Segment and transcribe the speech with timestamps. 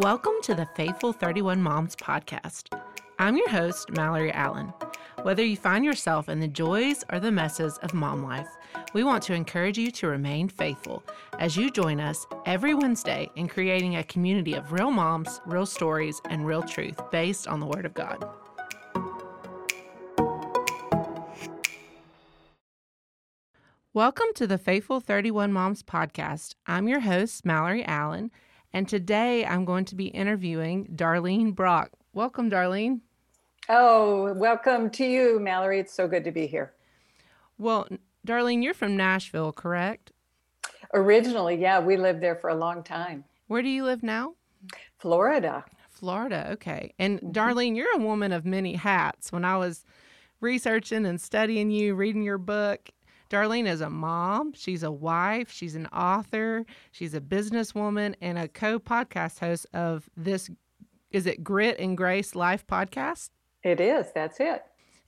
[0.00, 2.74] Welcome to the Faithful 31 Moms podcast.
[3.18, 4.72] I'm your host, Mallory Allen.
[5.24, 8.48] Whether you find yourself in the joys or the messes of mom life,
[8.94, 11.04] we want to encourage you to remain faithful
[11.38, 16.18] as you join us every Wednesday in creating a community of real moms, real stories,
[16.30, 18.26] and real truth based on the Word of God.
[23.92, 26.54] Welcome to the Faithful 31 Moms podcast.
[26.66, 28.30] I'm your host, Mallory Allen,
[28.72, 31.90] and today I'm going to be interviewing Darlene Brock.
[32.12, 33.00] Welcome, Darlene.
[33.68, 35.80] Oh, welcome to you, Mallory.
[35.80, 36.72] It's so good to be here.
[37.58, 37.88] Well,
[38.26, 40.12] Darlene, you're from Nashville, correct?
[40.94, 43.24] Originally, yeah, we lived there for a long time.
[43.46, 44.34] Where do you live now?
[44.98, 45.64] Florida.
[45.88, 46.94] Florida, okay.
[46.98, 47.30] And mm-hmm.
[47.30, 49.30] Darlene, you're a woman of many hats.
[49.30, 49.84] When I was
[50.40, 52.90] researching and studying you, reading your book,
[53.30, 58.48] Darlene is a mom, she's a wife, she's an author, she's a businesswoman, and a
[58.48, 60.50] co podcast host of this
[61.10, 63.30] is it Grit and Grace Life podcast?
[63.62, 64.06] It is.
[64.14, 64.62] That's it.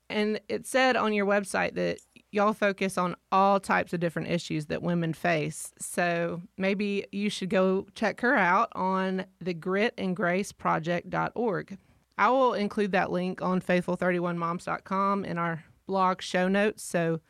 [0.09, 1.99] And it said on your website that
[2.33, 5.73] y'all focus on all types of different issues that women face.
[5.79, 11.79] So maybe you should go check her out on the Grit and Grace gritandgraceproject.org.
[12.19, 16.83] I will include that link on faithful31moms.com in our blog show notes.
[16.83, 17.21] So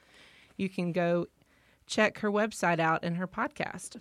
[0.63, 1.27] you can go
[1.87, 4.01] check her website out and her podcast.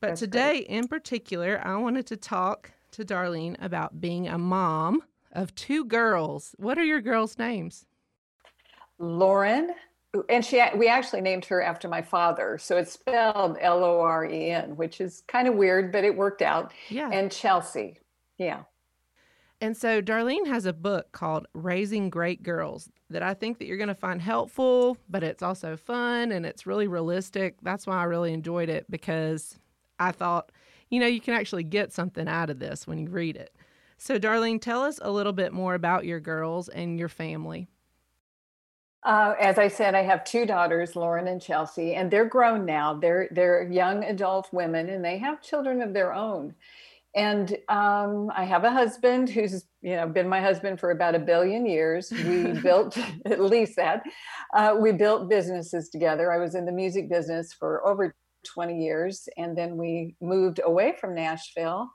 [0.00, 0.66] But That's today, great.
[0.66, 6.54] in particular, I wanted to talk to Darlene about being a mom of two girls.
[6.58, 7.86] What are your girls' names?
[8.98, 9.70] Lauren,
[10.28, 14.24] and she we actually named her after my father, so it's spelled L O R
[14.24, 16.72] E N, which is kind of weird, but it worked out.
[16.88, 17.10] Yeah.
[17.12, 17.98] And Chelsea,
[18.38, 18.62] yeah.
[19.62, 23.76] And so Darlene has a book called Raising Great Girls that I think that you're
[23.76, 27.58] going to find helpful, but it's also fun and it's really realistic.
[27.62, 29.60] That's why I really enjoyed it because
[30.00, 30.50] I thought,
[30.90, 33.54] you know, you can actually get something out of this when you read it.
[33.98, 37.68] So Darlene, tell us a little bit more about your girls and your family.
[39.04, 42.94] Uh, as I said, I have two daughters, Lauren and Chelsea, and they're grown now.
[42.94, 46.54] They're they're young adult women, and they have children of their own
[47.14, 51.18] and um, I have a husband who's you know been my husband for about a
[51.18, 52.12] billion years.
[52.24, 52.96] We built
[53.26, 54.02] at least that.
[54.54, 56.32] Uh, we built businesses together.
[56.32, 58.14] I was in the music business for over
[58.46, 61.90] 20 years, and then we moved away from Nashville.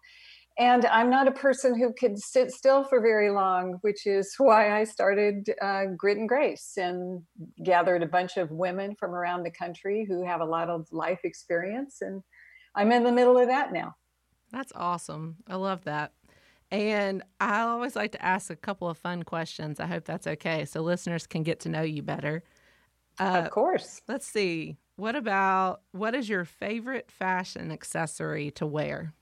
[0.59, 4.79] And I'm not a person who could sit still for very long, which is why
[4.79, 7.21] I started uh, Grit and Grace and
[7.63, 11.19] gathered a bunch of women from around the country who have a lot of life
[11.23, 11.97] experience.
[12.01, 12.23] And
[12.75, 13.93] I'm in the middle of that now.
[14.51, 15.37] That's awesome.
[15.47, 16.13] I love that.
[16.69, 19.79] And I always like to ask a couple of fun questions.
[19.79, 22.43] I hope that's okay so listeners can get to know you better.
[23.19, 24.01] Uh, of course.
[24.07, 24.77] Let's see.
[24.95, 29.13] What about what is your favorite fashion accessory to wear?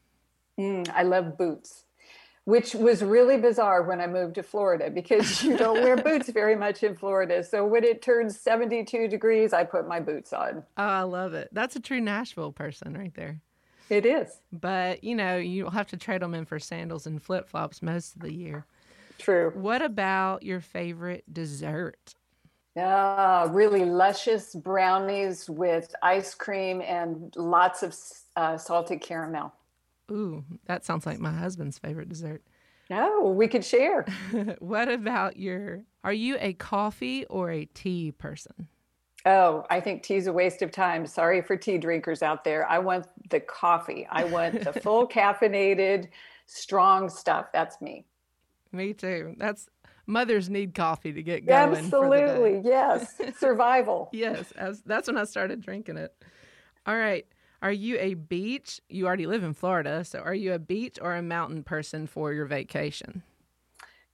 [0.59, 1.85] Mm, I love boots,
[2.46, 6.56] which was really bizarre when I moved to Florida because you don't wear boots very
[6.56, 7.44] much in Florida.
[7.44, 10.64] So when it turns 72 degrees, I put my boots on.
[10.78, 11.50] Oh, I love it.
[11.52, 13.41] That's a true Nashville person right there.
[13.90, 14.40] It is.
[14.51, 18.16] But, you know, you'll have to trade them in for sandals and flip flops most
[18.16, 18.66] of the year.
[19.18, 19.51] True.
[19.53, 22.16] What about your favorite dessert?
[22.78, 27.96] Uh, really luscious brownies with ice cream and lots of
[28.35, 29.53] uh, salted caramel.
[30.12, 32.44] Ooh, that sounds like my husband's favorite dessert.
[32.91, 34.06] Oh, we could share.
[34.59, 38.67] what about your, are you a coffee or a tea person?
[39.25, 41.08] Oh, I think tea's a waste of time.
[41.08, 42.68] Sorry for tea drinkers out there.
[42.69, 44.08] I want the coffee.
[44.09, 46.09] I want the full caffeinated,
[46.46, 47.47] strong stuff.
[47.52, 48.06] That's me.
[48.72, 49.34] Me too.
[49.38, 49.68] That's
[50.06, 51.75] mothers need coffee to get going.
[51.75, 52.62] Absolutely.
[52.64, 53.16] yes.
[53.40, 54.09] Survival.
[54.14, 54.52] yes.
[54.52, 56.14] As, that's when I started drinking it.
[56.85, 57.25] All right.
[57.62, 58.80] Are you a beach?
[58.90, 60.03] You already live in Florida.
[60.03, 63.24] So are you a beach or a mountain person for your vacation?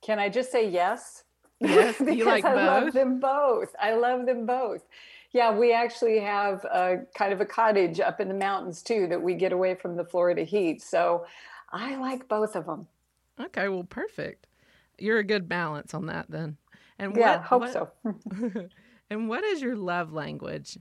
[0.02, 1.26] Can I just say yes?
[1.62, 2.66] Yes, you like I both.
[2.66, 3.76] love them both.
[3.80, 4.84] I love them both.
[5.32, 9.22] Yeah, we actually have a kind of a cottage up in the mountains too that
[9.22, 10.82] we get away from the Florida heat.
[10.82, 11.26] So
[11.72, 12.88] I like both of them.
[13.40, 14.48] Okay, well, perfect.
[14.98, 16.58] You're a good balance on that then.
[17.00, 17.90] And yeah, what, hope what, so.
[19.10, 20.78] and what is your love language?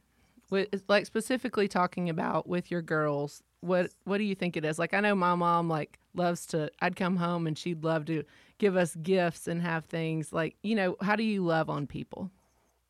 [0.89, 4.95] like specifically talking about with your girls what what do you think it is like
[4.95, 8.25] i know my mom like loves to i'd come home and she'd love to
[8.61, 12.31] give us gifts and have things like you know how do you love on people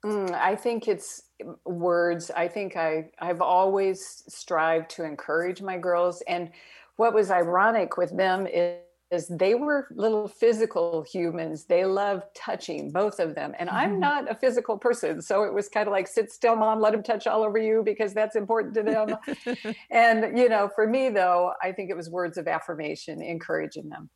[0.05, 1.23] mm, i think it's
[1.65, 6.51] words i think i i've always strived to encourage my girls and
[6.97, 11.65] what was ironic with them is they were little physical humans.
[11.65, 13.55] They loved touching, both of them.
[13.59, 14.01] And I'm mm-hmm.
[14.01, 15.21] not a physical person.
[15.21, 17.83] So it was kind of like, sit still, mom, let them touch all over you
[17.85, 19.75] because that's important to them.
[19.91, 24.11] and, you know, for me, though, I think it was words of affirmation, encouraging them.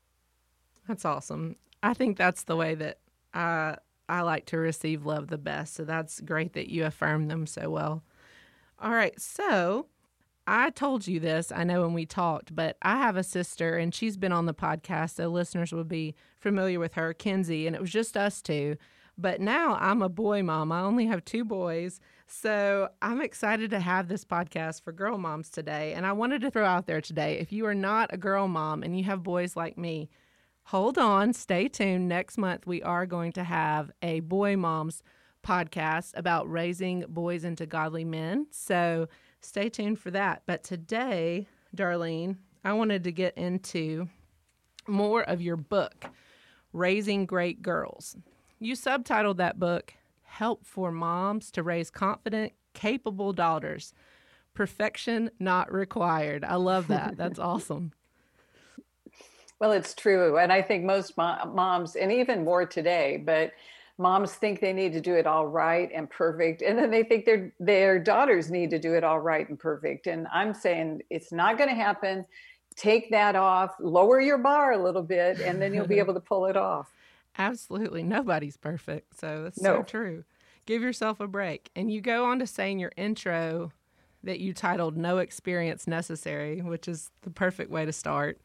[0.86, 1.56] That's awesome.
[1.82, 2.98] I think that's the way that
[3.32, 3.76] I,
[4.08, 5.74] I like to receive love the best.
[5.74, 8.02] So that's great that you affirm them so well.
[8.78, 9.18] All right.
[9.20, 9.86] So
[10.46, 13.94] I told you this, I know when we talked, but I have a sister and
[13.94, 17.80] she's been on the podcast, so listeners would be familiar with her, Kenzie, and it
[17.80, 18.76] was just us two.
[19.16, 20.72] But now I'm a boy mom.
[20.72, 22.00] I only have two boys.
[22.26, 25.94] So I'm excited to have this podcast for girl moms today.
[25.94, 28.82] And I wanted to throw out there today if you are not a girl mom
[28.82, 30.10] and you have boys like me,
[30.64, 32.08] hold on, stay tuned.
[32.08, 35.02] Next month, we are going to have a boy moms
[35.44, 38.46] podcast about raising boys into godly men.
[38.50, 39.08] So
[39.40, 40.42] stay tuned for that.
[40.46, 44.08] But today, Darlene, I wanted to get into
[44.88, 46.06] more of your book,
[46.72, 48.16] Raising Great Girls.
[48.58, 53.92] You subtitled that book, Help for Moms to Raise Confident, Capable Daughters.
[54.54, 56.44] Perfection not required.
[56.44, 57.16] I love that.
[57.16, 57.92] That's awesome.
[59.60, 60.38] Well, it's true.
[60.38, 63.52] And I think most moms, and even more today, but
[63.98, 67.24] moms think they need to do it all right and perfect and then they think
[67.24, 71.30] their their daughters need to do it all right and perfect and i'm saying it's
[71.30, 72.24] not going to happen
[72.74, 76.20] take that off lower your bar a little bit and then you'll be able to
[76.20, 76.90] pull it off
[77.38, 79.76] absolutely nobody's perfect so that's no.
[79.76, 80.24] so true
[80.66, 83.70] give yourself a break and you go on to say in your intro
[84.24, 88.40] that you titled no experience necessary which is the perfect way to start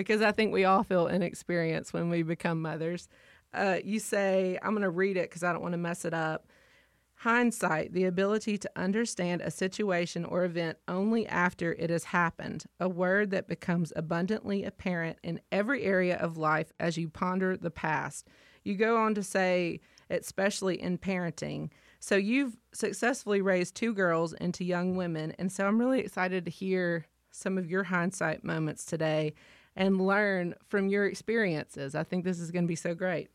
[0.00, 3.08] because i think we all feel inexperienced when we become mothers
[3.52, 6.14] uh, you say, I'm going to read it because I don't want to mess it
[6.14, 6.46] up.
[7.16, 12.88] Hindsight, the ability to understand a situation or event only after it has happened, a
[12.88, 18.26] word that becomes abundantly apparent in every area of life as you ponder the past.
[18.64, 21.70] You go on to say, especially in parenting.
[21.98, 25.34] So you've successfully raised two girls into young women.
[25.38, 29.34] And so I'm really excited to hear some of your hindsight moments today
[29.76, 31.94] and learn from your experiences.
[31.94, 33.28] I think this is going to be so great.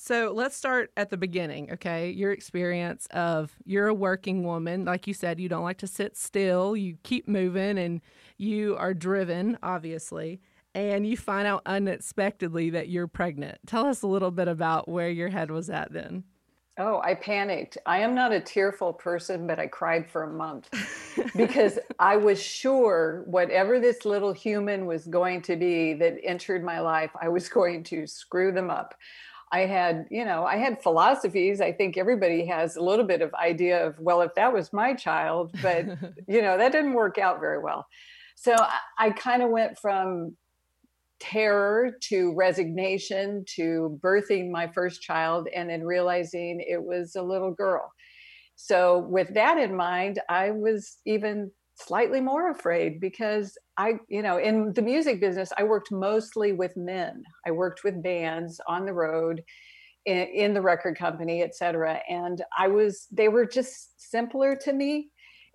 [0.00, 2.10] So let's start at the beginning, okay?
[2.10, 4.84] Your experience of you're a working woman.
[4.84, 8.00] Like you said, you don't like to sit still, you keep moving and
[8.36, 10.40] you are driven, obviously,
[10.72, 13.58] and you find out unexpectedly that you're pregnant.
[13.66, 16.22] Tell us a little bit about where your head was at then.
[16.80, 17.76] Oh, I panicked.
[17.86, 20.68] I am not a tearful person, but I cried for a month
[21.36, 26.78] because I was sure whatever this little human was going to be that entered my
[26.78, 28.94] life, I was going to screw them up.
[29.50, 31.60] I had, you know, I had philosophies.
[31.60, 34.94] I think everybody has a little bit of idea of, well, if that was my
[34.94, 35.84] child, but,
[36.28, 37.86] you know, that didn't work out very well.
[38.36, 40.36] So I, I kind of went from
[41.20, 47.52] terror to resignation to birthing my first child and then realizing it was a little
[47.52, 47.90] girl.
[48.56, 54.38] So, with that in mind, I was even slightly more afraid because I, you know,
[54.38, 57.22] in the music business, I worked mostly with men.
[57.46, 59.44] I worked with bands on the road,
[60.06, 62.00] in, in the record company, et cetera.
[62.08, 65.10] And I was, they were just simpler to me,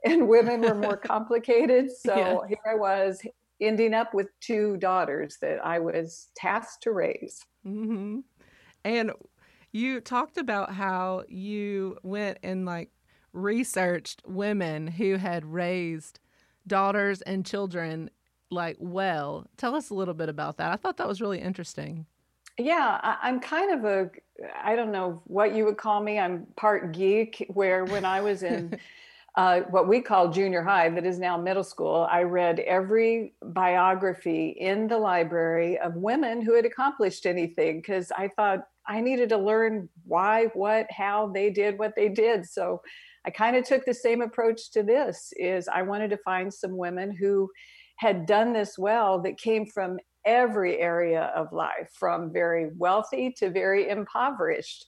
[0.06, 1.89] and women were more complicated.
[1.92, 2.38] So yeah.
[2.48, 3.21] here I was
[3.62, 7.46] ending up with two daughters that I was tasked to raise.
[7.66, 8.20] Mm-hmm.
[8.84, 9.12] And
[9.72, 12.90] you talked about how you went and like
[13.34, 16.20] researched women who had raised
[16.68, 18.10] daughters and children
[18.52, 19.48] like well.
[19.58, 20.72] Tell us a little bit about that.
[20.72, 22.06] I thought that was really interesting.
[22.60, 24.12] Yeah, I, am kind of a,
[24.64, 26.19] I don't know what you would call me.
[26.19, 28.78] I'm part geek, where when I was in
[29.35, 34.49] uh, what we call junior high, that is now middle school, I read every biography
[34.59, 39.37] in the library of women who had accomplished anything because I thought I needed to
[39.37, 42.45] learn why, what, how they did what they did.
[42.45, 42.81] So
[43.25, 46.78] I kind of took the same approach to this is I wanted to find some
[46.78, 47.49] women who
[47.95, 53.49] had done this well that came from every area of life from very wealthy to
[53.49, 54.85] very impoverished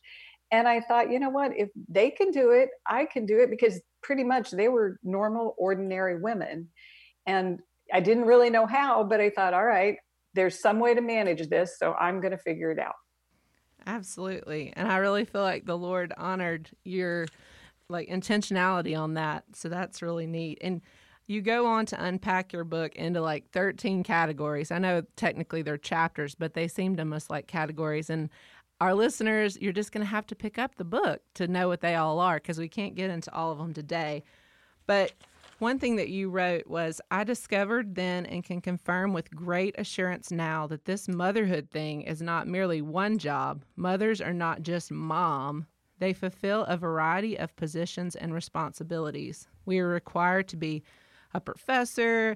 [0.52, 3.50] and I thought, you know what, if they can do it, I can do it
[3.50, 6.70] because pretty much they were normal, ordinary women.
[7.26, 7.60] And
[7.92, 9.98] I didn't really know how, but I thought, all right,
[10.36, 11.80] there's some way to manage this.
[11.80, 12.94] So I'm going to figure it out.
[13.88, 14.74] Absolutely.
[14.76, 17.26] And I really feel like the Lord honored your
[17.90, 19.44] like intentionality on that.
[19.54, 20.60] So that's really neat.
[20.62, 20.82] And
[21.26, 24.70] you go on to unpack your book into like 13 categories.
[24.70, 28.12] I know technically they're chapters, but they seem to most like categories.
[28.12, 28.30] And
[28.82, 31.82] our listeners, you're just going to have to pick up the book to know what
[31.82, 34.24] they all are because we can't get into all of them today.
[34.86, 35.14] But
[35.60, 40.30] one thing that you wrote was I discovered then and can confirm with great assurance
[40.30, 43.64] now that this motherhood thing is not merely one job.
[43.78, 45.66] Mothers are not just mom,
[46.00, 49.48] they fulfill a variety of positions and responsibilities.
[49.66, 50.84] We are required to be
[51.34, 52.36] a professor,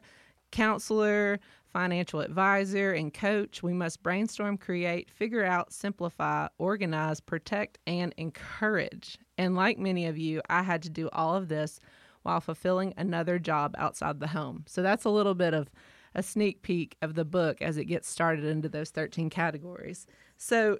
[0.51, 1.39] counselor,
[1.71, 3.63] financial advisor, and coach.
[3.63, 9.17] We must brainstorm, create, figure out, simplify, organize, protect, and encourage.
[9.37, 11.79] And like many of you, I had to do all of this
[12.23, 14.65] while fulfilling another job outside the home.
[14.67, 15.69] So that's a little bit of
[16.15, 20.07] a sneak peek of the book as it gets started into those 13 categories.
[20.37, 20.79] So,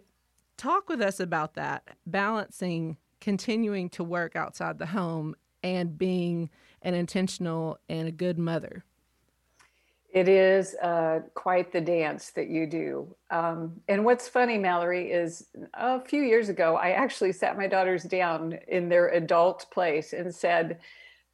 [0.57, 6.49] talk with us about that balancing continuing to work outside the home and being
[6.81, 8.83] an intentional and a good mother.
[10.11, 13.15] It is uh, quite the dance that you do.
[13.29, 18.03] Um, and what's funny, Mallory, is a few years ago, I actually sat my daughters
[18.03, 20.79] down in their adult place and said,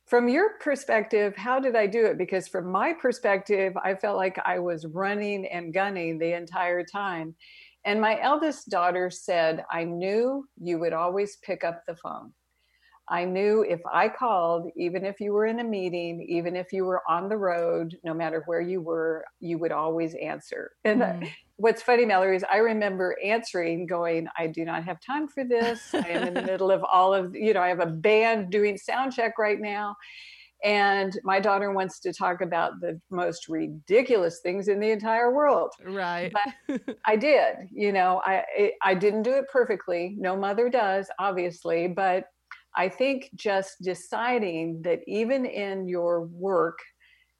[0.05, 2.17] from your perspective, how did I do it?
[2.17, 7.34] Because from my perspective, I felt like I was running and gunning the entire time.
[7.86, 12.34] And my eldest daughter said, I knew you would always pick up the phone.
[13.07, 16.85] I knew if I called, even if you were in a meeting, even if you
[16.85, 20.71] were on the road, no matter where you were, you would always answer.
[20.83, 21.29] And mm.
[21.57, 25.93] what's funny, Mallory, is I remember answering, going, I do not have time for this.
[25.93, 28.77] I am in the middle of all of, you know, I have a band doing
[28.77, 29.95] sound check right now.
[30.63, 35.71] And my daughter wants to talk about the most ridiculous things in the entire world.
[35.85, 36.33] Right.
[36.33, 40.15] But I did, you know, I I didn't do it perfectly.
[40.17, 42.25] No mother does, obviously, but
[42.77, 46.79] I think just deciding that even in your work,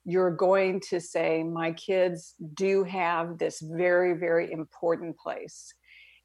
[0.06, 5.74] you're going to say, my kids do have this very, very important place.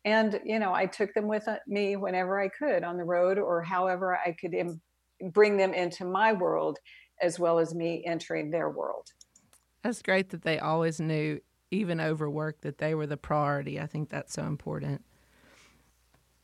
[0.04, 3.38] And, you know, I took them with uh, me whenever I could on the road
[3.38, 4.80] or however I could Im-
[5.32, 6.78] bring them into my world
[7.20, 9.06] as well as me entering their world.
[9.82, 11.40] That's great that they always knew,
[11.70, 13.80] even over work, that they were the priority.
[13.80, 15.04] I think that's so important.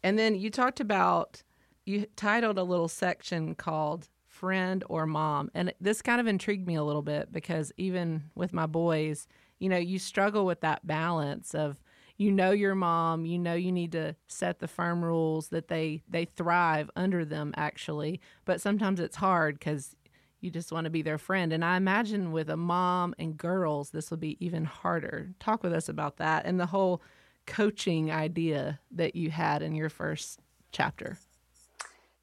[0.03, 1.43] And then you talked about
[1.87, 6.75] you titled a little section called friend or mom and this kind of intrigued me
[6.75, 9.27] a little bit because even with my boys
[9.59, 11.81] you know you struggle with that balance of
[12.19, 16.03] you know your mom you know you need to set the firm rules that they
[16.07, 19.97] they thrive under them actually but sometimes it's hard because
[20.41, 23.91] you just want to be their friend and i imagine with a mom and girls
[23.91, 25.31] this will be even harder.
[25.41, 27.01] Talk with us about that and the whole
[27.47, 30.41] coaching idea that you had in your first
[30.73, 31.17] chapter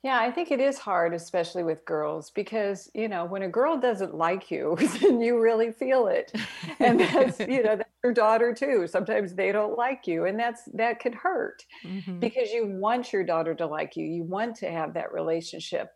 [0.03, 3.77] yeah, I think it is hard, especially with girls, because you know when a girl
[3.77, 6.31] doesn't like you, then you really feel it,
[6.79, 8.85] and that's you know that's your daughter too.
[8.85, 12.19] Sometimes they don't like you, and that's that could hurt mm-hmm.
[12.19, 15.87] because you want your daughter to like you, you want to have that relationship,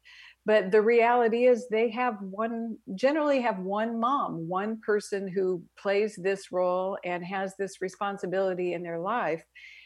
[0.45, 6.15] but the reality is they have one generally have one mom, one person who plays
[6.15, 9.43] this role and has this responsibility in their life.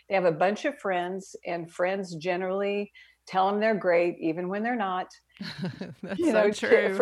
[0.08, 2.92] They have a bunch of friends, and friends generally
[3.32, 5.08] tell them they're great even when they're not.
[6.04, 7.00] That's you know, so true.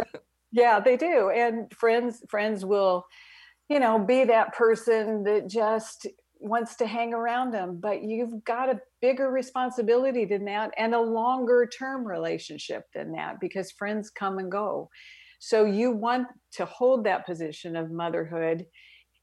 [0.51, 3.05] yeah they do and friends friends will
[3.69, 6.07] you know be that person that just
[6.39, 11.01] wants to hang around them but you've got a bigger responsibility than that and a
[11.01, 14.89] longer term relationship than that because friends come and go.
[15.41, 18.65] So you want to hold that position of motherhood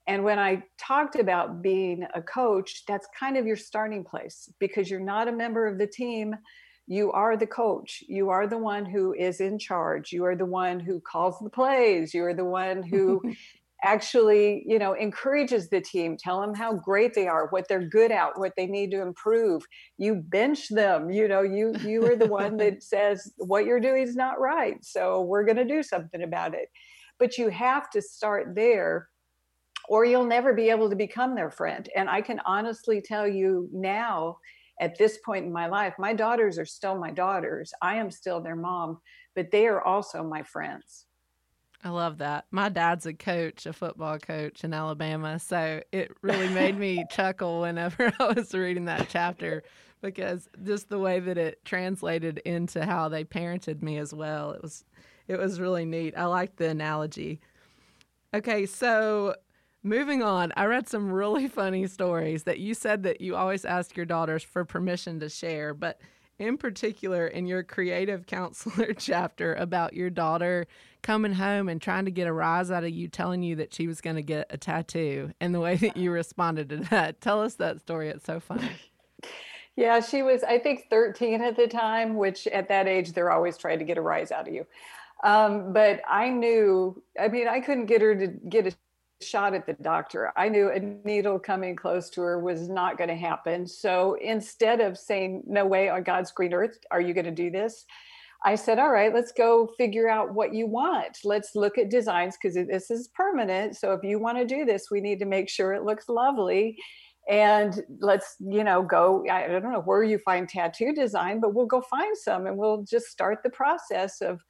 [0.08, 4.88] and when I talked about being a coach, that's kind of your starting place because
[4.88, 6.34] you're not a member of the team
[6.86, 8.02] you are the coach.
[8.06, 10.12] You are the one who is in charge.
[10.12, 12.14] You are the one who calls the plays.
[12.14, 13.20] You are the one who
[13.84, 16.16] actually you know encourages the team.
[16.16, 19.62] Tell them how great they are what they're good at what they need to improve.
[19.98, 24.02] You bench them you know you you are the one that says what you're doing
[24.02, 26.70] is not right so we're going to do something about it.
[27.18, 29.08] But you have to start there
[29.88, 31.88] or you'll never be able to become their friend.
[31.94, 34.38] And i can honestly tell you now
[34.80, 37.72] at this point in my life, my daughters are still my daughters.
[37.80, 39.00] I am still their mom,
[39.34, 41.06] but they are also my friends.
[41.84, 42.46] I love that.
[42.50, 45.38] My dad's a coach, a football coach in Alabama.
[45.38, 49.62] So it really made me chuckle whenever I was reading that chapter
[50.02, 54.52] because just the way that it translated into how they parented me as well.
[54.52, 54.84] It was
[55.28, 56.14] it was really neat.
[56.16, 57.40] I like the analogy.
[58.34, 59.34] Okay, so
[59.86, 63.96] Moving on, I read some really funny stories that you said that you always ask
[63.96, 66.00] your daughters for permission to share, but
[66.40, 70.66] in particular in your creative counselor chapter about your daughter
[71.02, 73.86] coming home and trying to get a rise out of you telling you that she
[73.86, 77.20] was going to get a tattoo and the way that you responded to that.
[77.20, 78.08] Tell us that story.
[78.08, 78.70] It's so funny.
[79.76, 83.56] Yeah, she was, I think, 13 at the time, which at that age, they're always
[83.56, 84.66] trying to get a rise out of you.
[85.22, 88.72] Um, but I knew, I mean, I couldn't get her to get a
[89.22, 90.32] shot at the doctor.
[90.36, 93.66] I knew a needle coming close to her was not going to happen.
[93.66, 97.50] So instead of saying, no way on God's green earth, are you going to do
[97.50, 97.84] this?
[98.44, 101.18] I said, all right, let's go figure out what you want.
[101.24, 103.76] Let's look at designs because this is permanent.
[103.76, 106.76] So if you want to do this, we need to make sure it looks lovely.
[107.28, 109.24] And let's, you know, go.
[109.28, 112.84] I don't know where you find tattoo design, but we'll go find some and we'll
[112.88, 114.40] just start the process of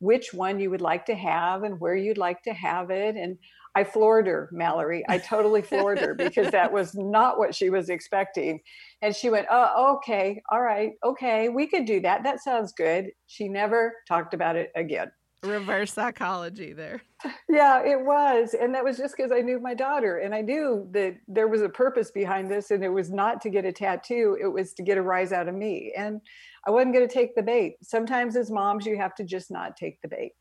[0.00, 3.16] which one you would like to have and where you'd like to have it.
[3.16, 3.38] And
[3.76, 5.04] I floored her, Mallory.
[5.06, 8.60] I totally floored her because that was not what she was expecting.
[9.02, 12.22] And she went, Oh, okay, all right, okay, we could do that.
[12.22, 13.10] That sounds good.
[13.26, 15.12] She never talked about it again.
[15.42, 17.02] Reverse psychology there.
[17.48, 18.54] Yeah, it was.
[18.54, 21.62] And that was just because I knew my daughter and I knew that there was
[21.62, 24.82] a purpose behind this and it was not to get a tattoo, it was to
[24.82, 25.92] get a rise out of me.
[25.96, 26.20] And
[26.66, 27.76] I wasn't going to take the bait.
[27.82, 30.32] Sometimes as moms, you have to just not take the bait.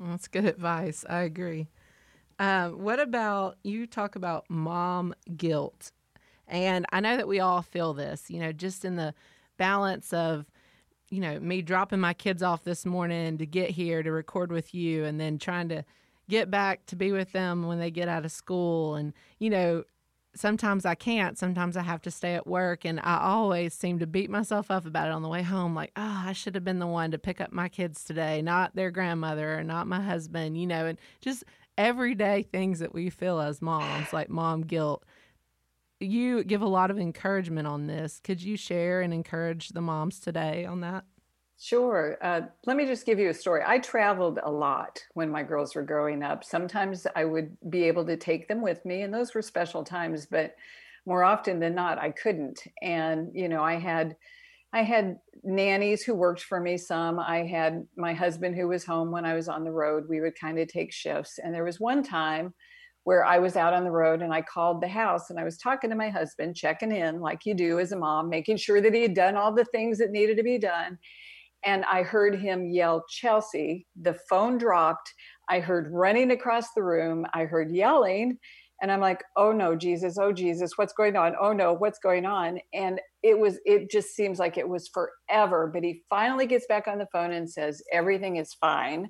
[0.00, 1.04] That's good advice.
[1.08, 1.68] I agree.
[2.44, 5.92] Um, what about you talk about mom guilt?
[6.46, 9.14] And I know that we all feel this, you know, just in the
[9.56, 10.44] balance of,
[11.08, 14.74] you know, me dropping my kids off this morning to get here to record with
[14.74, 15.86] you and then trying to
[16.28, 18.94] get back to be with them when they get out of school.
[18.96, 19.84] And, you know,
[20.34, 21.38] sometimes I can't.
[21.38, 22.84] Sometimes I have to stay at work.
[22.84, 25.74] And I always seem to beat myself up about it on the way home.
[25.74, 28.76] Like, oh, I should have been the one to pick up my kids today, not
[28.76, 31.44] their grandmother or not my husband, you know, and just
[31.76, 35.04] everyday things that we feel as moms, like mom guilt.
[36.00, 38.20] You give a lot of encouragement on this.
[38.22, 41.04] Could you share and encourage the moms today on that?
[41.58, 42.18] Sure.
[42.20, 43.62] Uh, let me just give you a story.
[43.64, 46.44] I traveled a lot when my girls were growing up.
[46.44, 50.26] Sometimes I would be able to take them with me, and those were special times,
[50.26, 50.56] but
[51.06, 52.64] more often than not, I couldn't.
[52.82, 54.16] And, you know, I had
[54.74, 57.20] I had nannies who worked for me some.
[57.20, 60.06] I had my husband who was home when I was on the road.
[60.08, 61.38] We would kind of take shifts.
[61.38, 62.52] And there was one time
[63.04, 65.58] where I was out on the road and I called the house and I was
[65.58, 68.94] talking to my husband, checking in like you do as a mom, making sure that
[68.94, 70.98] he had done all the things that needed to be done.
[71.64, 73.86] And I heard him yell, Chelsea.
[74.02, 75.12] The phone dropped.
[75.48, 77.26] I heard running across the room.
[77.32, 78.38] I heard yelling.
[78.82, 81.34] And I'm like, oh no, Jesus, oh Jesus, what's going on?
[81.40, 82.58] Oh no, what's going on?
[82.72, 85.70] And it was, it just seems like it was forever.
[85.72, 89.08] But he finally gets back on the phone and says, everything is fine.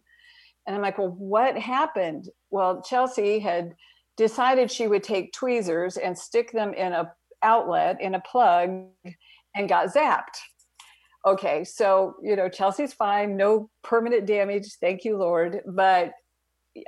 [0.66, 2.28] And I'm like, well, what happened?
[2.50, 3.74] Well, Chelsea had
[4.16, 8.70] decided she would take tweezers and stick them in a outlet in a plug
[9.54, 10.38] and got zapped.
[11.26, 16.12] Okay, so you know Chelsea's fine, no permanent damage, thank you Lord, but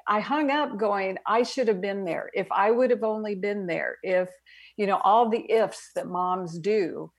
[0.07, 2.31] I hung up going, I should have been there.
[2.35, 4.29] If I would have only been there, if,
[4.77, 7.11] you know, all the ifs that moms do.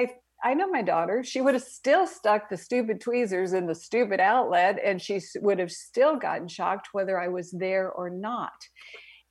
[0.00, 0.08] I,
[0.42, 4.20] I know my daughter, she would have still stuck the stupid tweezers in the stupid
[4.20, 8.52] outlet and she would have still gotten shocked whether I was there or not.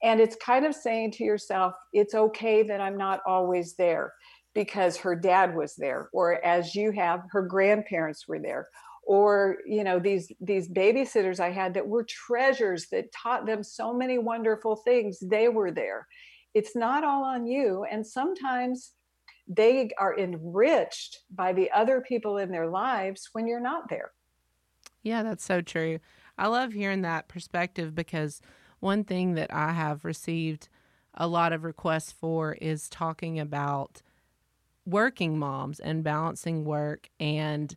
[0.03, 4.13] And it's kind of saying to yourself, it's okay that I'm not always there
[4.55, 8.67] because her dad was there, or as you have, her grandparents were there,
[9.03, 13.93] or you know these these babysitters i had that were treasures that taught them so
[13.93, 16.07] many wonderful things they were there
[16.53, 18.91] it's not all on you and sometimes
[19.47, 24.11] they are enriched by the other people in their lives when you're not there
[25.03, 25.99] yeah that's so true
[26.37, 28.41] i love hearing that perspective because
[28.79, 30.69] one thing that i have received
[31.13, 34.01] a lot of requests for is talking about
[34.85, 37.75] working moms and balancing work and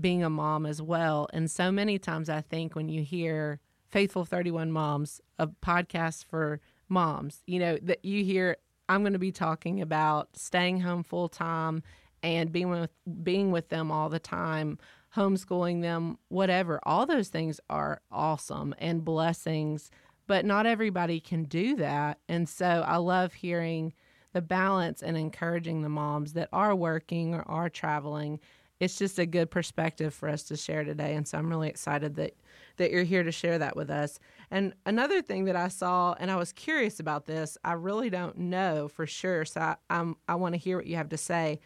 [0.00, 1.28] being a mom as well.
[1.32, 6.60] And so many times I think when you hear Faithful 31 Moms, a podcast for
[6.88, 8.56] moms, you know, that you hear
[8.88, 11.82] I'm going to be talking about staying home full time
[12.22, 12.90] and being with
[13.22, 14.78] being with them all the time,
[15.14, 16.80] homeschooling them, whatever.
[16.84, 19.90] All those things are awesome and blessings,
[20.26, 22.18] but not everybody can do that.
[22.28, 23.92] And so I love hearing
[24.32, 28.40] the balance and encouraging the moms that are working or are traveling
[28.80, 31.14] it's just a good perspective for us to share today.
[31.14, 32.34] And so i'm really excited that
[32.76, 34.18] that you're here to share that with us.
[34.50, 38.38] And another thing that i saw and i was curious about this i really don't
[38.38, 39.44] know for sure.
[39.44, 41.60] So i I'm, i want to hear what you have to say.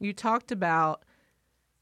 [0.00, 1.04] You talked about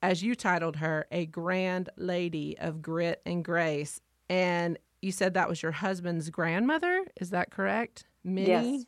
[0.02, 4.00] as you titled her a grand lady of grit and grace.
[4.28, 7.04] And you said that was your husband's grandmother.
[7.20, 8.04] Is that correct?
[8.24, 8.86] Minnie?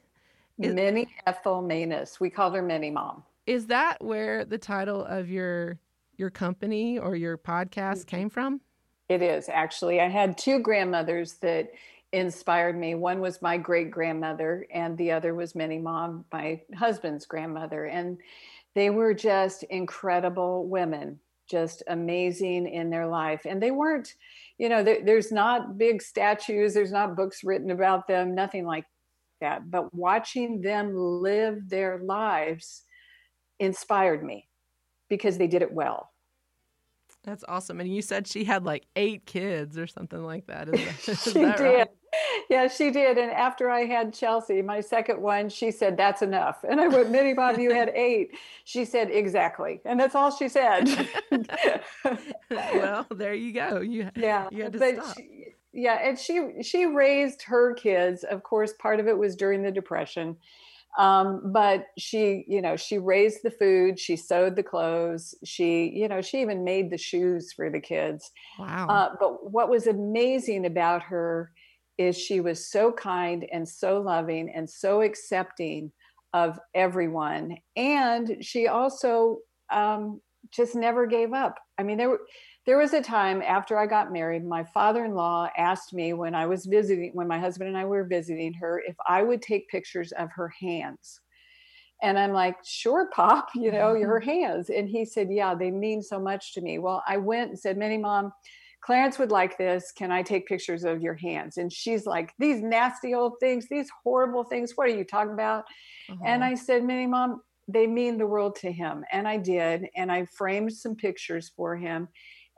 [0.59, 0.73] Yes.
[0.73, 3.23] minnie ethel manus we called her minnie mom.
[3.47, 5.79] Is that where the title of your
[6.17, 8.17] your company or your podcast mm-hmm.
[8.17, 8.61] came from?
[9.09, 10.01] It is actually.
[10.01, 11.71] I had two grandmothers that
[12.13, 12.95] inspired me.
[12.95, 17.87] One was my great grandmother, and the other was Minnie Mom, my husband's grandmother.
[17.87, 18.19] And
[18.75, 21.21] they were just incredible women.
[21.49, 23.43] just amazing in their life.
[23.45, 24.15] And they weren't,
[24.59, 28.85] you know, there, there's not big statues, there's not books written about them, nothing like
[29.41, 29.71] that.
[29.71, 32.83] But watching them live their lives
[33.59, 34.49] inspired me
[35.15, 36.11] because they did it well.
[37.25, 37.81] That's awesome.
[37.81, 40.69] And you said she had like eight kids or something like that.
[40.69, 41.65] Is that, is she that did.
[41.65, 41.89] Right?
[42.51, 43.17] Yeah, she did.
[43.19, 46.65] And after I had Chelsea, my second one, she said, That's enough.
[46.69, 48.37] And I went, Minnie Mom, you had eight.
[48.65, 49.81] She said, Exactly.
[49.85, 51.09] And that's all she said.
[52.51, 53.81] well, there you go.
[53.81, 54.49] You, yeah.
[54.53, 55.17] You had to but stop.
[55.17, 56.07] She, yeah.
[56.07, 58.23] And she she raised her kids.
[58.25, 60.37] Of course, part of it was during the Depression
[60.99, 66.07] um, but she you know she raised the food she sewed the clothes she you
[66.07, 68.31] know she even made the shoes for the kids.
[68.59, 68.87] Wow.
[68.89, 71.51] Uh, but what was amazing about her
[71.99, 75.93] is she was so kind and so loving and so accepting
[76.33, 79.39] of everyone and she also
[79.73, 80.21] um,
[80.53, 81.59] just never gave up.
[81.79, 82.21] I mean there were
[82.67, 86.35] there was a time after I got married, my father in law asked me when
[86.35, 89.69] I was visiting, when my husband and I were visiting her, if I would take
[89.69, 91.21] pictures of her hands.
[92.03, 94.71] And I'm like, sure, Pop, you know, your hands.
[94.71, 96.79] And he said, yeah, they mean so much to me.
[96.79, 98.33] Well, I went and said, Minnie Mom,
[98.81, 99.93] Clarence would like this.
[99.93, 101.57] Can I take pictures of your hands?
[101.57, 104.73] And she's like, these nasty old things, these horrible things.
[104.75, 105.65] What are you talking about?
[106.11, 106.23] Uh-huh.
[106.27, 109.05] And I said, Minnie Mom, they mean the world to him.
[109.11, 109.87] And I did.
[109.97, 112.09] And I framed some pictures for him.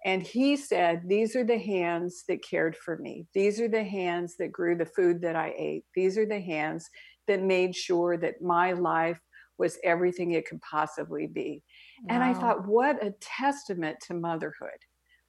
[0.06, 3.26] And he said, These are the hands that cared for me.
[3.34, 5.84] These are the hands that grew the food that I ate.
[5.96, 6.88] These are the hands
[7.26, 9.20] that made sure that my life
[9.58, 11.64] was everything it could possibly be.
[12.04, 12.14] Wow.
[12.14, 14.78] And I thought, what a testament to motherhood.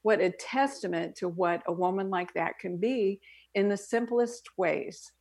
[0.03, 3.19] What a testament to what a woman like that can be
[3.55, 5.11] in the simplest ways.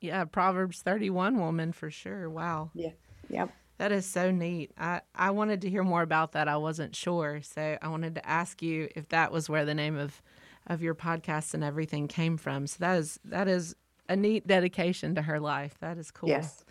[0.00, 2.28] Yeah, Proverbs 31 woman for sure.
[2.28, 2.72] Wow.
[2.74, 2.90] Yeah.
[3.30, 3.50] Yep.
[3.78, 4.70] That is so neat.
[4.78, 6.48] I, I wanted to hear more about that.
[6.48, 7.40] I wasn't sure.
[7.42, 10.22] So I wanted to ask you if that was where the name of,
[10.66, 12.66] of your podcast and everything came from.
[12.66, 13.74] So that is that is
[14.08, 15.76] a neat dedication to her life.
[15.80, 16.28] That is cool.
[16.28, 16.64] Yes.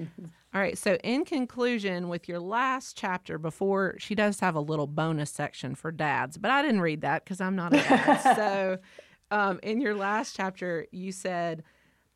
[0.00, 0.26] Mm-hmm.
[0.54, 0.78] All right.
[0.78, 5.74] So in conclusion, with your last chapter, before she does have a little bonus section
[5.74, 8.16] for dads, but I didn't read that because I'm not a dad.
[8.36, 8.78] so
[9.30, 11.62] um, in your last chapter, you said,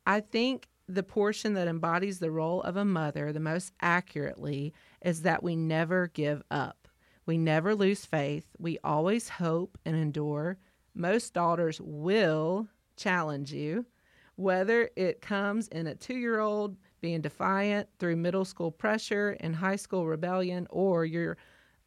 [0.07, 5.21] I think the portion that embodies the role of a mother the most accurately is
[5.21, 6.87] that we never give up.
[7.25, 8.45] We never lose faith.
[8.57, 10.57] We always hope and endure.
[10.93, 13.85] Most daughters will challenge you,
[14.35, 19.55] whether it comes in a two year old being defiant through middle school pressure and
[19.55, 21.37] high school rebellion, or your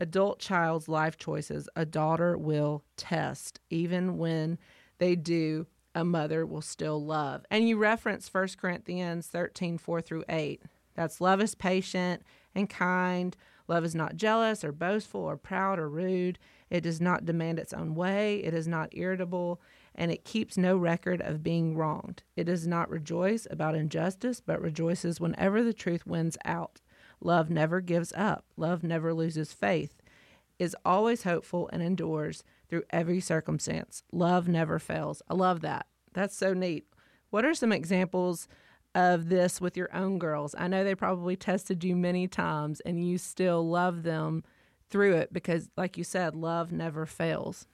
[0.01, 1.69] adult child's life choices.
[1.77, 4.59] A daughter will test, even when
[4.99, 7.45] they do a mother will still love.
[7.51, 10.63] And you reference 1 Corinthians 13, 4 through 8.
[10.95, 12.23] That's love is patient
[12.55, 13.37] and kind.
[13.67, 16.39] Love is not jealous or boastful or proud or rude.
[16.71, 18.39] It does not demand its own way.
[18.39, 19.61] It is not irritable,
[19.95, 22.23] and it keeps no record of being wronged.
[22.37, 26.81] It does not rejoice about injustice, but rejoices whenever the truth wins out.
[27.21, 28.45] Love never gives up.
[28.57, 30.03] Love never loses faith,
[30.59, 34.03] is always hopeful, and endures through every circumstance.
[34.11, 35.23] Love never fails.
[35.31, 35.87] I love that.
[36.13, 36.89] That's so neat.
[37.31, 38.49] What are some examples
[38.97, 40.57] of this with your own girls?
[40.59, 44.43] I know they probably tested you many times and you still love them
[44.91, 47.69] through it because, like you said, love never fails.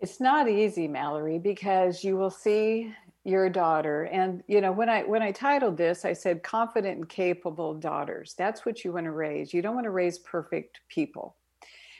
[0.00, 2.94] It's not easy, Mallory, because you will see
[3.26, 7.08] your daughter and you know when i when i titled this i said confident and
[7.08, 11.34] capable daughters that's what you want to raise you don't want to raise perfect people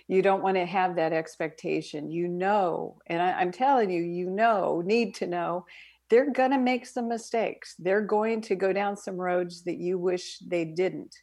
[0.08, 2.10] you don't want to have that expectation.
[2.10, 5.64] You know and I, i'm telling you you know need to know
[6.10, 7.74] they're going to make some mistakes.
[7.78, 11.14] They're going to go down some roads that you wish they didn't.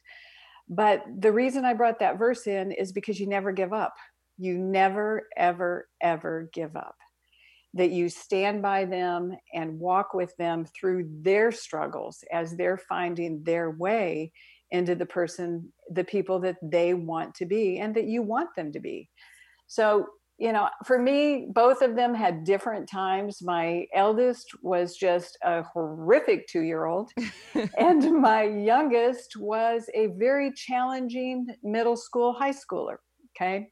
[0.68, 3.94] But the reason i brought that verse in is because you never give up.
[4.38, 6.96] You never ever ever give up.
[7.74, 13.44] That you stand by them and walk with them through their struggles as they're finding
[13.44, 14.32] their way
[14.72, 18.72] into the person, the people that they want to be and that you want them
[18.72, 19.08] to be.
[19.68, 20.06] So,
[20.38, 23.38] you know, for me, both of them had different times.
[23.42, 27.12] My eldest was just a horrific two year old,
[27.78, 32.96] and my youngest was a very challenging middle school, high schooler.
[33.36, 33.68] Okay.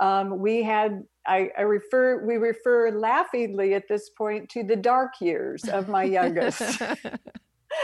[0.00, 5.14] Um, we had I, I, refer we refer laughingly at this point to the dark
[5.20, 6.80] years of my youngest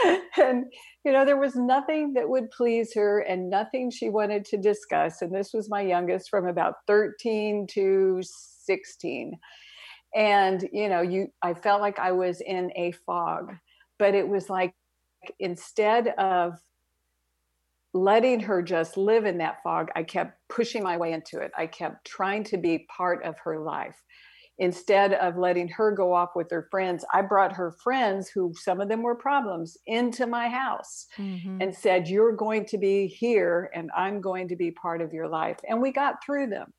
[0.37, 0.65] and
[1.03, 5.21] you know there was nothing that would please her and nothing she wanted to discuss
[5.21, 9.37] and this was my youngest from about 13 to 16
[10.15, 13.53] and you know you i felt like i was in a fog
[13.99, 14.73] but it was like
[15.39, 16.59] instead of
[17.95, 21.51] letting her just live in that fog, I kept pushing my way into it.
[21.57, 23.95] I kept trying to be part of her life.
[24.57, 28.79] Instead of letting her go off with her friends, I brought her friends, who some
[28.79, 31.61] of them were problems, into my house mm-hmm.
[31.61, 35.27] and said, You're going to be here and I'm going to be part of your
[35.27, 35.57] life.
[35.67, 36.73] And we got through them.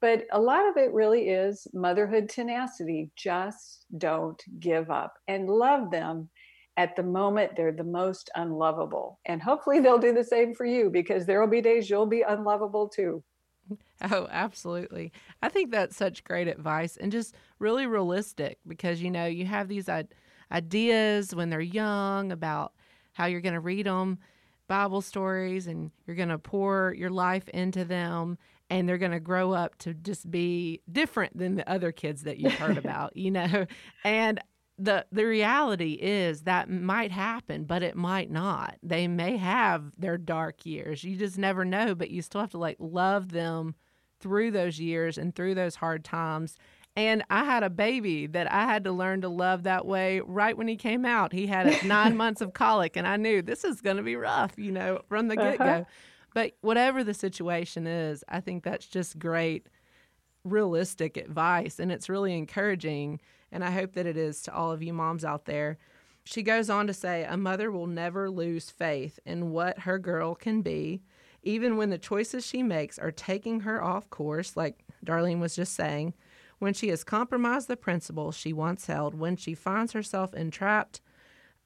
[0.00, 3.10] But a lot of it really is motherhood tenacity.
[3.16, 6.28] Just don't give up and love them
[6.76, 9.18] at the moment they're the most unlovable.
[9.24, 12.22] And hopefully they'll do the same for you because there will be days you'll be
[12.22, 13.24] unlovable too.
[14.10, 15.10] Oh, absolutely.
[15.42, 19.68] I think that's such great advice and just really realistic because, you know, you have
[19.68, 19.88] these
[20.52, 22.72] ideas when they're young about
[23.14, 24.18] how you're going to read them
[24.68, 28.36] Bible stories and you're going to pour your life into them
[28.68, 32.38] and they're going to grow up to just be different than the other kids that
[32.38, 33.66] you've heard about, you know.
[34.04, 34.40] And
[34.78, 38.76] the the reality is that might happen, but it might not.
[38.82, 41.02] They may have their dark years.
[41.02, 43.74] You just never know, but you still have to like love them
[44.20, 46.56] through those years and through those hard times.
[46.94, 50.56] And I had a baby that I had to learn to love that way right
[50.56, 51.32] when he came out.
[51.32, 54.52] He had nine months of colic, and I knew this is going to be rough,
[54.56, 55.64] you know, from the get go.
[55.64, 55.84] Uh-huh.
[56.32, 59.68] But whatever the situation is, I think that's just great,
[60.46, 61.78] realistic advice.
[61.78, 63.20] And it's really encouraging.
[63.52, 65.78] And I hope that it is to all of you moms out there.
[66.24, 70.34] She goes on to say, A mother will never lose faith in what her girl
[70.34, 71.02] can be,
[71.42, 75.74] even when the choices she makes are taking her off course, like Darlene was just
[75.74, 76.14] saying.
[76.58, 81.00] When she has compromised the principles she once held, when she finds herself entrapped,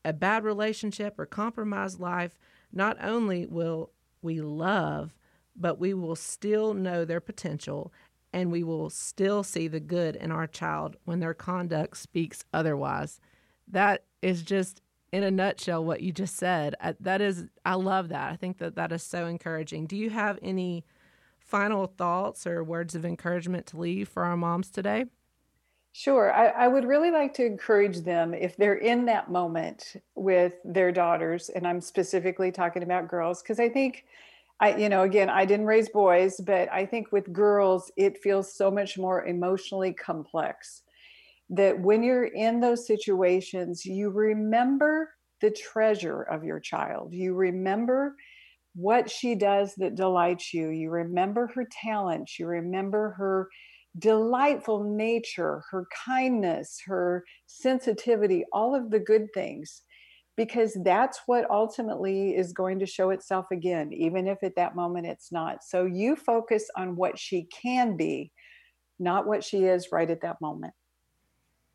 [0.04, 2.38] a bad relationship, or compromised life,
[2.72, 5.14] not only will we love,
[5.56, 7.92] but we will still know their potential
[8.32, 13.20] and we will still see the good in our child when their conduct speaks otherwise.
[13.66, 16.74] That is just in a nutshell what you just said.
[17.00, 18.32] That is I love that.
[18.32, 19.86] I think that that is so encouraging.
[19.86, 20.84] Do you have any
[21.38, 25.06] final thoughts or words of encouragement to leave for our moms today?
[25.92, 26.32] Sure.
[26.32, 30.92] I, I, would really like to encourage them if they're in that moment with their
[30.92, 34.04] daughters, and I'm specifically talking about girls, because I think
[34.60, 38.54] I, you know, again, I didn't raise boys, but I think with girls, it feels
[38.54, 40.82] so much more emotionally complex.
[41.48, 47.12] That when you're in those situations, you remember the treasure of your child.
[47.12, 48.14] You remember
[48.74, 50.68] what she does that delights you.
[50.68, 52.38] You remember her talents.
[52.38, 53.48] You remember her
[53.98, 59.82] delightful nature, her kindness, her sensitivity, all of the good things,
[60.40, 65.06] because that's what ultimately is going to show itself again, even if at that moment
[65.06, 65.62] it's not.
[65.62, 68.32] So you focus on what she can be,
[68.98, 70.72] not what she is right at that moment.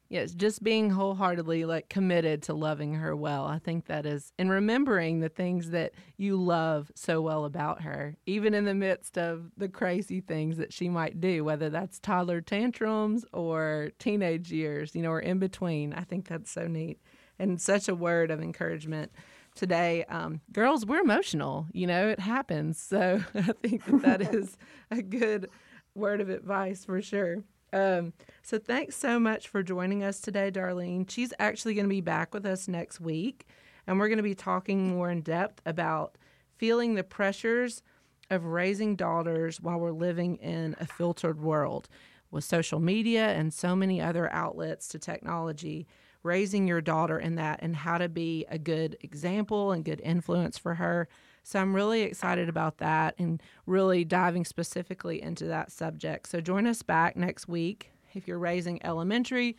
[0.10, 3.46] Yes, just being wholeheartedly like committed to loving her well.
[3.46, 8.18] I think that is, and remembering the things that you love so well about her,
[8.26, 12.42] even in the midst of the crazy things that she might do, whether that's toddler
[12.42, 15.94] tantrums or teenage years, you know, or in between.
[15.94, 17.00] I think that's so neat
[17.40, 19.12] and such a word of encouragement
[19.56, 20.04] today.
[20.06, 22.80] Um, girls, we're emotional, you know, it happens.
[22.80, 24.58] So I think that, that is
[24.92, 25.50] a good
[25.94, 27.44] word of advice for sure.
[27.74, 31.10] Um, so thanks so much for joining us today, Darlene.
[31.10, 33.48] She's actually going to be back with us next week,
[33.88, 36.18] and we're going to be talking more in depth about
[36.58, 37.82] feeling the pressures
[38.30, 41.90] of raising daughters while we're living in a filtered world
[42.32, 45.88] with social media and so many other outlets to technology.
[46.26, 50.58] Raising your daughter in that and how to be a good example and good influence
[50.58, 51.08] for her.
[51.44, 56.28] So I'm really excited about that and really diving specifically into that subject.
[56.28, 59.56] So join us back next week if you're raising elementary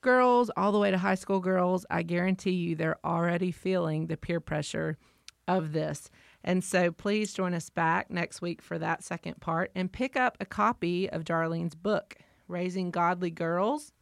[0.00, 1.86] girls all the way to high school girls.
[1.88, 4.98] I guarantee you they're already feeling the peer pressure
[5.46, 6.10] of this.
[6.42, 10.36] And so please join us back next week for that second part and pick up
[10.40, 12.16] a copy of Darlene's book,
[12.48, 13.92] Raising Godly Girls.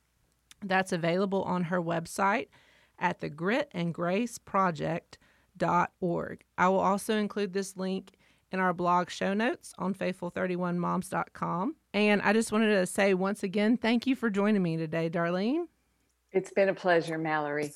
[0.62, 2.48] That's available on her website
[2.98, 5.18] at the Grit and Grace Project
[5.58, 6.44] faithful31moms.org.
[6.56, 8.12] I will also include this link
[8.50, 11.76] in our blog show notes on faithful31moms.com.
[11.94, 15.66] And I just wanted to say once again, thank you for joining me today, Darlene.
[16.32, 17.72] It's been a pleasure, Mallory.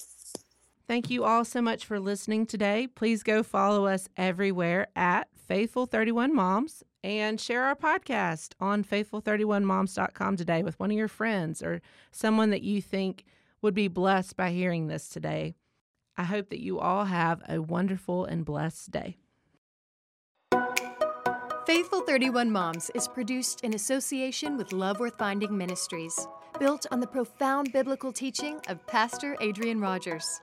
[0.88, 2.86] Thank you all so much for listening today.
[2.86, 10.78] Please go follow us everywhere at Faithful31Moms and share our podcast on faithful31moms.com today with
[10.78, 13.24] one of your friends or someone that you think
[13.60, 15.54] would be blessed by hearing this today.
[16.16, 19.16] I hope that you all have a wonderful and blessed day.
[21.66, 26.26] Faithful 31 Moms is produced in association with Love Worth Finding Ministries,
[26.58, 30.40] built on the profound biblical teaching of Pastor Adrian Rogers.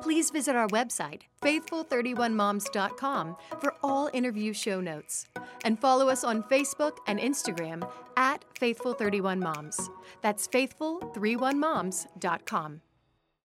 [0.00, 5.26] Please visit our website, faithful31moms.com, for all interview show notes.
[5.62, 9.90] And follow us on Facebook and Instagram at Faithful31Moms.
[10.22, 12.80] That's faithful31moms.com.